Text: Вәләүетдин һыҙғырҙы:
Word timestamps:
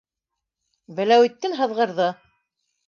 Вәләүетдин 1.01 1.57
һыҙғырҙы: 1.61 2.13